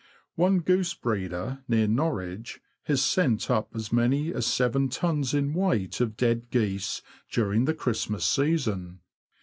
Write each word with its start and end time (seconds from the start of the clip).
One 0.33 0.61
goose 0.61 0.95
breeder 0.95 1.63
near 1.67 1.85
Norwich 1.87 2.59
has 2.85 3.03
sent 3.03 3.51
up 3.51 3.69
as 3.75 3.93
many 3.93 4.33
as 4.33 4.47
seven 4.47 4.89
tons 4.89 5.35
in 5.35 5.53
weight 5.53 6.01
of 6.01 6.17
dead 6.17 6.49
geese 6.49 7.03
during 7.29 7.65
the 7.65 7.75
Christmas 7.75 8.25
season. 8.25 9.01